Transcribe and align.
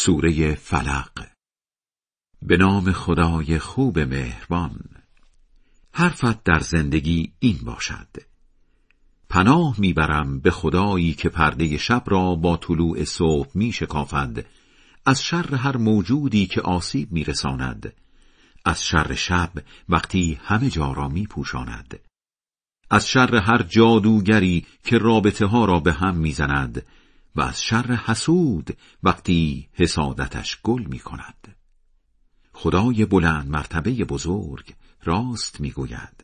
سوره 0.00 0.54
فلق. 0.54 1.26
به 2.42 2.56
نام 2.56 2.92
خدای 2.92 3.58
خوب 3.58 3.98
مهربان. 3.98 4.80
حرفت 5.92 6.42
در 6.44 6.60
زندگی 6.60 7.32
این 7.38 7.58
باشد. 7.64 8.08
پناه 9.28 9.74
می‌برم 9.80 10.40
به 10.40 10.50
خدایی 10.50 11.14
که 11.14 11.28
پرده 11.28 11.78
شب 11.78 12.02
را 12.06 12.34
با 12.34 12.56
طلوع 12.56 13.04
صبح 13.04 13.50
می 13.54 13.72
شکافد 13.72 14.46
از 15.06 15.22
شر 15.22 15.54
هر 15.54 15.76
موجودی 15.76 16.46
که 16.46 16.60
آسیب 16.60 17.12
میرساند. 17.12 17.92
از 18.64 18.84
شر 18.84 19.14
شب 19.14 19.52
وقتی 19.88 20.38
همه 20.44 20.70
جا 20.70 20.92
را 20.92 21.08
می 21.08 21.26
پوشاند 21.26 22.00
از 22.90 23.08
شر 23.08 23.36
هر 23.36 23.62
جادوگری 23.62 24.66
که 24.84 24.98
رابطه 24.98 25.46
ها 25.46 25.64
را 25.64 25.80
به 25.80 25.92
هم 25.92 26.16
می‌زند. 26.16 26.86
و 27.36 27.40
از 27.40 27.62
شر 27.62 27.94
حسود 27.94 28.76
وقتی 29.02 29.68
حسادتش 29.72 30.58
گل 30.62 30.82
می 30.82 30.98
کند 30.98 31.56
خدای 32.52 33.04
بلند 33.04 33.48
مرتبه 33.48 34.04
بزرگ 34.04 34.74
راست 35.04 35.60
می‌گوید. 35.60 36.16